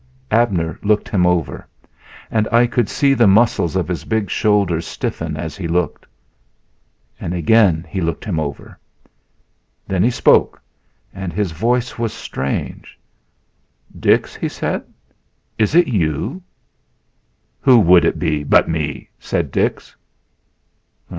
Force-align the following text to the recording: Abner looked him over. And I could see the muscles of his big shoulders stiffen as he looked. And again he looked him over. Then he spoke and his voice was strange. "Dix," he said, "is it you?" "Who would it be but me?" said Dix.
Abner 0.31 0.79
looked 0.81 1.09
him 1.09 1.27
over. 1.27 1.67
And 2.31 2.47
I 2.51 2.65
could 2.65 2.89
see 2.89 3.13
the 3.13 3.27
muscles 3.27 3.75
of 3.75 3.87
his 3.87 4.03
big 4.03 4.31
shoulders 4.31 4.83
stiffen 4.87 5.37
as 5.37 5.55
he 5.55 5.67
looked. 5.67 6.07
And 7.19 7.35
again 7.35 7.85
he 7.87 8.01
looked 8.01 8.25
him 8.25 8.39
over. 8.39 8.79
Then 9.87 10.01
he 10.01 10.09
spoke 10.09 10.59
and 11.13 11.31
his 11.31 11.51
voice 11.51 11.99
was 11.99 12.13
strange. 12.13 12.97
"Dix," 13.99 14.35
he 14.35 14.49
said, 14.49 14.81
"is 15.59 15.75
it 15.75 15.85
you?" 15.85 16.41
"Who 17.59 17.77
would 17.77 18.03
it 18.03 18.17
be 18.17 18.43
but 18.43 18.67
me?" 18.67 19.07
said 19.19 19.51
Dix. 19.51 19.95